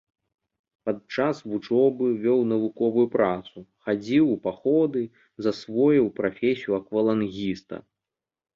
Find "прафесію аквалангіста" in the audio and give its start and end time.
6.19-7.75